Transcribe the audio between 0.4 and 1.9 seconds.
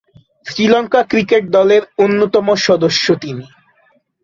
Sri Lanka cricket দলের